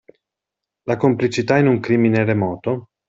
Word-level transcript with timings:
La 0.87 0.97
complicità 0.97 1.59
in 1.59 1.67
un 1.67 1.79
crimine 1.79 2.23
remoto? 2.25 2.89